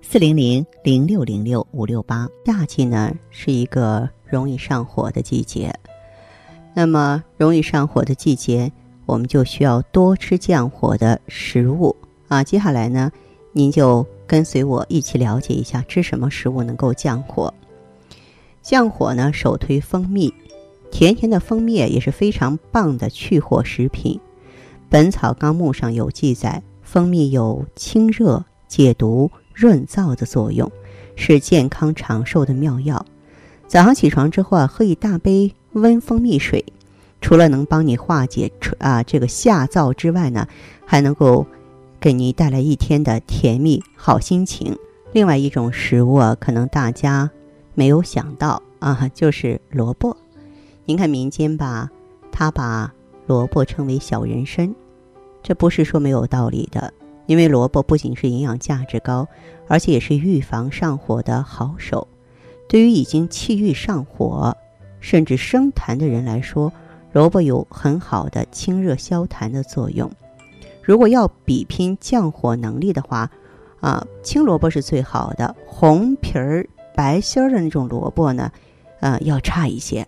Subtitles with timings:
[0.00, 5.74] 四零零零六零六五六八，夏季呢是一个容易上火的季节，
[6.72, 8.72] 那么容易上火的季节，
[9.04, 11.94] 我们就需要多吃降火的食物
[12.26, 12.42] 啊。
[12.42, 13.12] 接下来呢，
[13.52, 17.52] 您就跟随我一起了解一下吃什么食物能够降火。
[18.62, 20.32] 降火呢，首推蜂蜜，
[20.90, 24.14] 甜甜的蜂蜜也是非常棒的去火食品。
[24.88, 29.30] 《本草纲目》上有记载，蜂蜜有清热解毒。
[29.58, 30.70] 润燥的作用
[31.16, 33.04] 是健康长寿的妙药。
[33.66, 36.64] 早上起床之后啊，喝一大杯温蜂蜜水，
[37.20, 40.46] 除了能帮你化解啊这个下燥之外呢，
[40.86, 41.44] 还能够
[41.98, 44.78] 给你带来一天的甜蜜好心情。
[45.10, 47.28] 另外一种食物啊，可能大家
[47.74, 50.16] 没有想到啊，就是萝卜。
[50.84, 51.90] 您看民间吧，
[52.30, 52.94] 他把
[53.26, 54.72] 萝卜称为小人参，
[55.42, 56.94] 这不是说没有道理的。
[57.28, 59.28] 因为萝卜不仅是营养价值高，
[59.68, 62.08] 而且也是预防上火的好手。
[62.66, 64.56] 对于已经气郁上火，
[64.98, 66.72] 甚至生痰的人来说，
[67.12, 70.10] 萝卜有很好的清热消痰的作用。
[70.82, 73.30] 如果要比拼降火能力的话，
[73.80, 78.50] 啊，青萝卜是最好的，红皮儿白心儿的那种萝卜呢，
[79.00, 80.06] 呃，要差一些。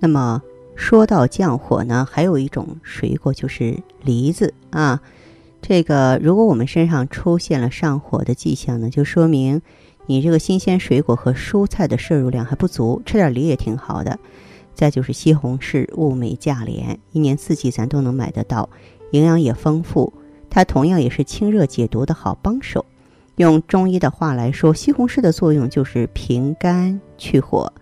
[0.00, 0.42] 那么
[0.74, 5.00] 说到降火呢，还有一种水果就是梨子啊。
[5.68, 9.60] 这个，如果我们身上出现了上火的迹象呢，就说明
[10.06, 14.16] 你这个新鲜水果和蔬菜的摄入量还不足，吃点梨也挺好的。
[14.74, 18.70] 再就是西红柿，物美价廉，一年四季咱都能买得到，
[19.10, 20.12] 营养也丰富，
[20.48, 22.86] 它同样也是清热解毒的好帮手。
[23.34, 27.72] 用中医的话来说，西红柿的作用就是平肝去火。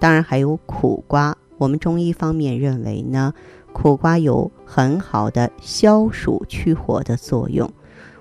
[0.00, 3.32] 当然还有苦瓜，我们中医方面认为呢。
[3.72, 7.70] 苦瓜有很好的消暑去火的作用。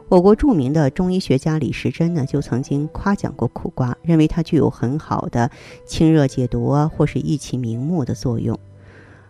[0.09, 5.49] 我国著名的中医学家李时珍呢，就曾经夸奖过苦瓜，认为它具有很好的
[5.85, 8.59] 清热解毒啊，或是益气明目的作用。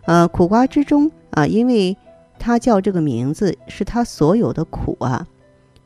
[0.06, 1.96] 呃，苦瓜之中啊，因为
[2.38, 5.28] 它叫这个名字，是它所有的苦啊，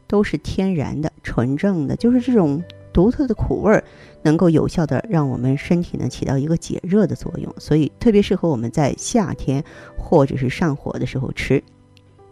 [0.06, 2.62] 都是天然的、纯正的，就是这种
[2.96, 3.84] 独特的苦味儿。
[4.22, 9.62] 能够有效的让我们身体呢起到一个解热的作用，所以特别适合我们在夏天
[9.96, 11.62] 或者是上火的时候吃。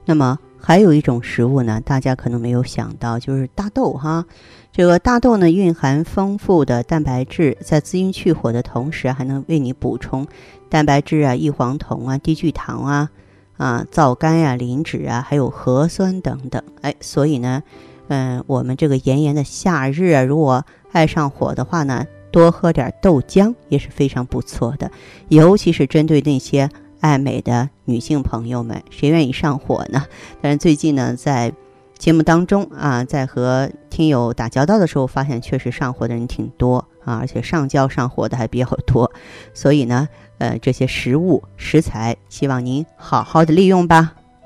[0.05, 4.27] 那么还有一种食物呢，大家可能没有想到，就是大豆哈。
[4.73, 10.27] 这个大豆呢蕴含丰富的蛋白质，在滋阴去火的同时，还能为你补充
[10.69, 13.11] 蛋白质啊、异黄酮啊、低聚糖啊、
[13.57, 16.61] 啊皂苷呀、磷脂啊，还有核酸等等。
[16.81, 17.63] 哎，所以呢，
[18.09, 24.91] 嗯，我们这个炎炎的夏日啊，如果爱上火的话呢，多喝点豆浆也是非常不错的，
[25.29, 26.69] 尤其是针对那些
[27.01, 30.05] 爱美的女性朋友们，谁愿意上火呢？
[30.41, 31.53] 但是最近呢，在
[31.97, 39.11] 节目当中啊，在和听友打交道的时候，发现确实上火的人挺多啊，而且上焦上火的还比较多，
[39.55, 44.15] 所以呢，呃，这些食物食材，希望您好好的利用吧。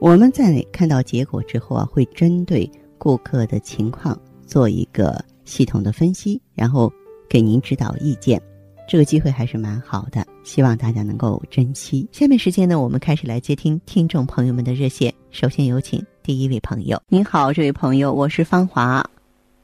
[0.00, 2.70] 我们在看到结果之后啊，会针对。
[3.00, 6.92] 顾客的情况做一个系统的分析，然后
[7.28, 8.42] 给您指导意见，
[8.88, 12.08] 这个机会还是蛮好的，希望大家能够珍惜。
[12.10, 15.14] 下面时间呢，我们开始来接听听众朋友们的热线。
[15.30, 19.00] 首先有请第一位朋友，您好，这位朋友，我是芳华。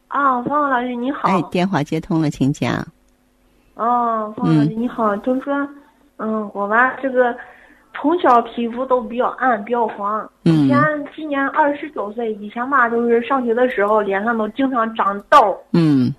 [0.06, 1.28] 啊，芳华老师你好。
[1.28, 2.86] 哎，电话接通了，请讲。
[3.75, 5.69] 哦，芳华老师你好，就是说，
[6.19, 7.36] 嗯，我吧这个。
[7.94, 10.29] 从小皮肤都比较暗，比较黄。
[10.43, 10.79] 以前
[11.14, 15.56] 今年二十九岁，以前吧，就是上学的时候，脸上都经常长痘。
[15.73, 16.14] 嗯。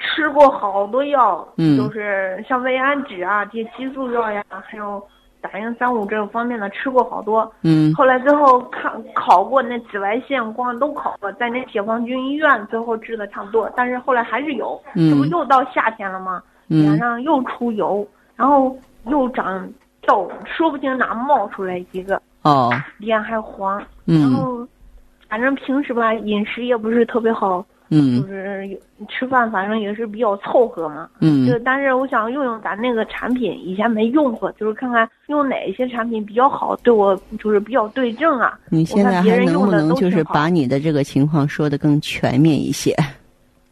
[0.00, 5.02] 吃过好多药，嗯，就是像胃安酯啊，这些激素药呀，还有
[5.40, 7.52] 打印三五这种方面的，吃过好多。
[7.62, 7.92] 嗯。
[7.94, 14.80] 后来最后看考过那紫外线光都考过，在那解放军医院最后治的差不多，但是后来还是有。
[14.94, 15.10] 嗯。
[15.10, 16.42] 这不又到夏天了吗？
[16.68, 18.76] 脸上又出油，然后
[19.06, 19.68] 又长
[20.08, 22.20] 痘，说不定哪冒出来一个。
[22.42, 22.72] 哦。
[22.96, 23.80] 脸还黄。
[24.06, 24.22] 嗯。
[24.22, 24.66] 然后，
[25.28, 27.62] 反正平时吧，饮食也不是特别好。
[27.90, 28.22] 嗯。
[28.22, 31.06] 就是吃饭，反正也是比较凑合嘛。
[31.20, 31.46] 嗯。
[31.46, 38.58] 就但是我想用用咱那个产品，以前没用过，就是看看用哪些产品比较好，对我就是比较对症啊。
[38.70, 42.96] 你现在还能不能就是把你的这个情况说的更全面一些？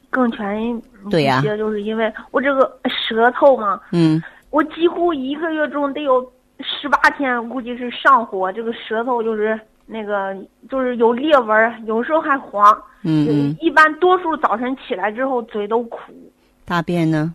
[0.09, 0.81] 更全一
[1.11, 4.23] 些，就是因为我这个舌头嘛，嗯，
[4.57, 10.35] 我几乎一个月中得有十八天，估计是上火，这个舌头就是那个
[10.71, 12.73] 就是有裂纹，有时候还黄，
[13.03, 15.99] 嗯嗯，一般多数早晨起来之后嘴都苦。
[16.65, 17.35] 大便呢？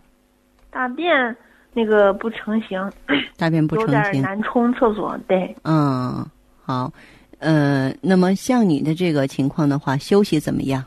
[0.68, 1.36] 大便
[1.72, 2.90] 那个不成形。
[3.36, 3.94] 大便不成形。
[3.94, 5.54] 有点难冲厕所，对。
[5.62, 6.26] 嗯，
[6.64, 6.90] 好，
[7.38, 10.84] 呃，那么像你的这个情况的话，休息怎么样？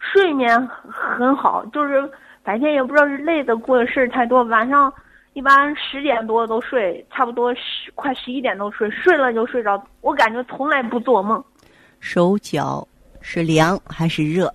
[0.00, 2.02] 睡眠很好，就是
[2.42, 4.92] 白天也不知道是累的过的事儿太多，晚上
[5.32, 9.82] 一般十点多都睡，差不多十快十一点都睡，睡了就睡着。
[10.00, 11.42] 我感觉从来不做梦。
[12.00, 12.86] 手脚
[13.20, 14.52] 是凉还是热？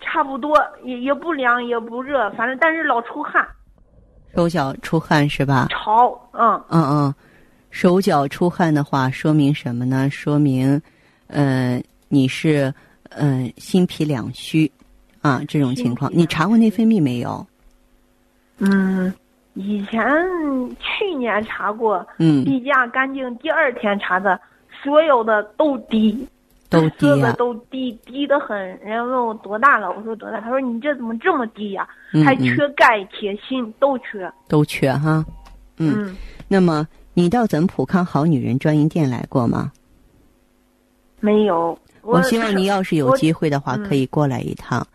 [0.00, 3.46] 差不多，也也不凉也不热，反正但是老出汗。
[4.34, 5.68] 手脚出汗是吧？
[5.70, 7.14] 潮，嗯嗯嗯，
[7.70, 10.08] 手脚出汗的话，说明什么呢？
[10.10, 10.80] 说明，
[11.28, 12.72] 呃，你是
[13.10, 14.70] 嗯心脾两虚。
[15.20, 17.44] 啊，这种情况你查过内分泌没有？
[18.58, 19.12] 嗯，
[19.58, 20.00] 以前
[20.78, 24.38] 去年查过，嗯，例假干净，第二天查的，
[24.84, 26.26] 所有的都低，
[26.70, 28.56] 都低啊，都低，低的很。
[28.56, 31.88] 人家问我多大了，我说多大，他说你这怎么这么低呀？
[32.24, 35.24] 还缺钙、铁、锌，都缺，都缺哈。
[35.78, 36.16] 嗯，
[36.46, 39.72] 那么你到咱们普康好女人专营店来过吗？
[41.18, 41.76] 没有。
[42.02, 44.86] 我希望你要是有机会的话，可以过来一趟。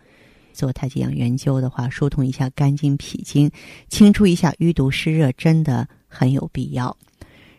[0.54, 3.50] 做太极养元灸的话，疏通一下肝经脾经，
[3.88, 6.96] 清除一下淤毒湿热，真的很有必要。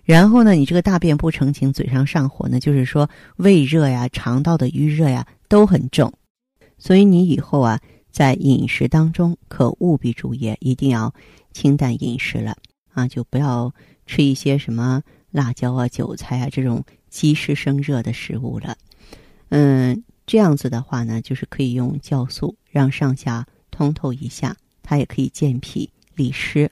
[0.03, 6.11] 然后呢，你这个大便不成形，嘴上上火呢，就是说胃热呀、肠道的淤热呀都很重。
[6.77, 7.79] 所以你以后啊，
[8.11, 11.13] 在饮食当中可务必注意，一定要
[11.51, 12.55] 清淡饮食了
[12.93, 13.71] 啊，就不要
[14.05, 18.75] 吃一些什么辣椒啊、韭菜啊这种积湿生热的食物了。
[19.49, 20.03] 嗯。
[20.25, 26.71] 这样子的话呢，就是可以用酵素让上下通透一下，它也可以健脾利湿。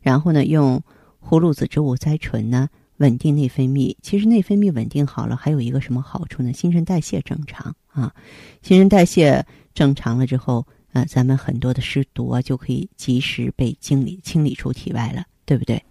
[0.00, 0.82] 然后呢，用
[1.22, 2.68] 葫芦籽植物甾醇呢，
[2.98, 3.96] 稳定内分泌。
[4.02, 6.52] 其实内分泌稳定好了，还有一个什么好处呢？
[6.52, 8.14] 新陈代谢正常啊，
[8.62, 15.82] 新陈代谢正常了之后，呃，咱们很多的湿毒啊就可以及时被清理清理出体外了，对不对？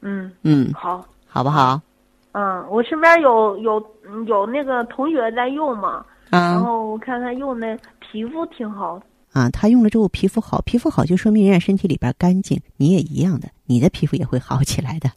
[0.00, 1.80] 嗯嗯，好，好不好？
[2.32, 3.84] 嗯，我身边有有
[4.26, 6.04] 有那个同学在用嘛。
[6.36, 9.00] 啊，然后我看他用的皮肤挺好
[9.32, 15.10] 啊，他用了之后皮肤好，皮肤好就说明人家身体里边干净，你也一样的，你的皮肤也会好起来的，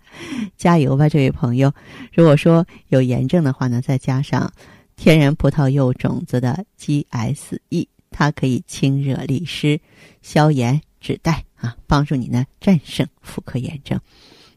[0.57, 1.71] 加油吧，这位朋友。
[2.13, 4.51] 如果说有炎症的话呢，再加上
[4.95, 9.80] 天然葡萄柚种子的 GSE，它可以清热利湿、
[10.21, 13.98] 消炎止带啊，帮助你呢战胜妇科炎症。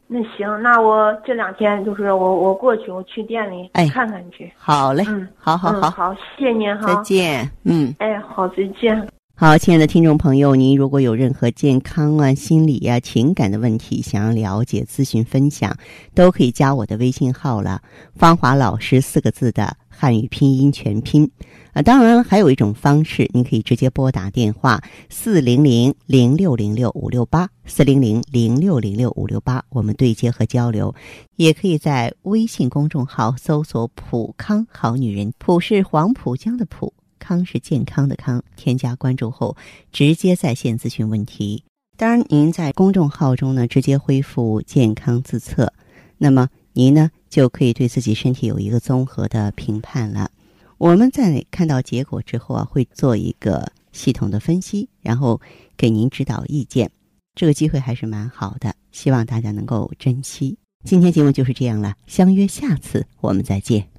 [0.07, 4.51] 那行，那我这两天就是我我过去，我去店里看看去。
[4.57, 9.07] 好嘞，嗯，好好好，好，谢谢您哈，再见，嗯，哎，好，再见。
[9.35, 15.75] 好，亲爱的听众朋友，您如果有任何健康啊、心理啊、情感的问题，想要了解、咨询、分享，
[16.13, 17.81] 都可以加我的微信号了
[18.15, 21.29] ，“芳华老师”四个字的汉语拼音全拼。
[21.73, 30.93] 啊，当然，还有一种方式，您可以直接拨打电话四零零零六零六五六八四零零零六零六五六八，我们对接和交流。
[31.35, 38.43] 也可以在微信公众号搜索“普康好女人”，普是黄浦江的浦，康是健康的康。
[38.55, 39.57] 添加关注后，
[39.91, 41.63] 直接在线咨询问题。
[41.97, 45.73] 当然，您在公众号中呢，直接恢复健康自测，
[46.19, 50.29] 那么您呢就可以对自己身体有一个综合的评判了。
[50.77, 55.39] 我们在看到结果之后啊，会做一个系统的分析，然后
[55.77, 56.91] 给您指导意见。
[57.35, 60.57] 这个机会还是蛮好的，希望大家能够珍惜。
[60.83, 63.92] 今天节目就是这样了，相约下次我们再见。